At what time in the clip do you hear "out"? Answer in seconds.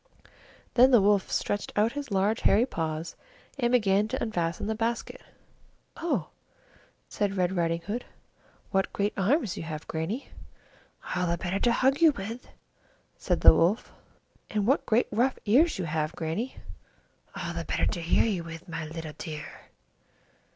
1.75-1.91